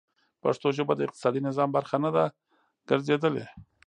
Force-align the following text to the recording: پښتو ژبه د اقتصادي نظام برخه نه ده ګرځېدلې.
پښتو 0.43 0.67
ژبه 0.77 0.93
د 0.95 1.01
اقتصادي 1.07 1.41
نظام 1.47 1.69
برخه 1.77 1.97
نه 2.03 2.09
ده 2.15 2.23
ګرځېدلې. 2.89 3.45